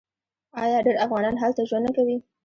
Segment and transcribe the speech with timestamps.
[0.63, 2.17] آیا ډیر افغانان هلته ژوند نه کوي؟